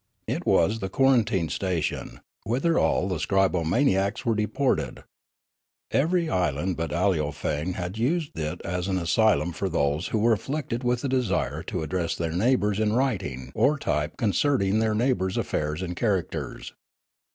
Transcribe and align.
It 0.25 0.47
was 0.47 0.79
the 0.79 0.89
quarantine 0.89 1.47
station, 1.49 2.21
whither 2.43 2.79
all 2.79 3.07
the 3.07 3.19
scribo 3.19 3.63
maniacs 3.63 4.25
were 4.25 4.33
deported. 4.33 5.03
Every 5.91 6.27
island 6.27 6.75
but 6.75 6.89
Aleofane 6.91 7.73
had 7.75 7.99
used 7.99 8.31
it 8.39 8.61
as 8.65 8.87
an 8.87 8.97
asylum 8.97 9.51
for 9.51 9.69
those 9.69 10.07
who 10.07 10.17
were 10.17 10.33
afflicted 10.33 10.83
with 10.83 11.01
the 11.01 11.07
desire 11.07 11.61
to 11.65 11.83
address 11.83 12.15
their 12.15 12.33
neighbours 12.33 12.79
in 12.79 12.93
writing 12.93 13.51
or 13.53 13.77
type 13.77 14.17
concerning 14.17 14.79
their 14.79 14.95
neighbours' 14.95 15.37
affairs 15.37 15.83
and 15.83 15.95
char 15.95 16.19
acters. 16.23 16.71